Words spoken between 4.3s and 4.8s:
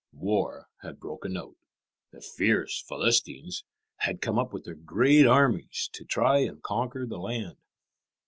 up with their